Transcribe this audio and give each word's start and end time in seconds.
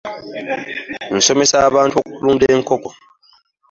Nsomesa 1.15 1.55
abantu 1.67 1.95
okulunda 2.01 2.45
enkoko. 2.55 2.89